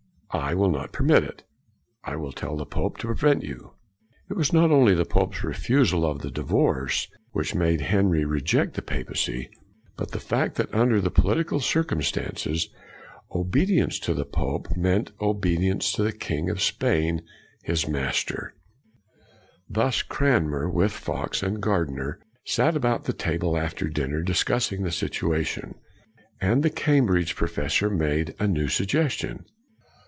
[0.33, 1.43] I will not permit it.
[2.05, 3.73] I will tell the pope to prevent you.''
[4.29, 8.81] It was not only the pope's refusal of the divorce which made Henry reject the
[8.81, 9.49] papacy,
[9.97, 12.69] but the fact that, under 78 CRANMER the political circumstances,
[13.35, 17.23] obedience to the pope meant obedience to the king of Spain,
[17.63, 18.55] his master.
[19.69, 25.75] Thus Cranmer and Fox and Gardiner sat about the table after dinner, discussing this situation.
[26.39, 29.43] And the Cambridge pro fessor made a new suggestion.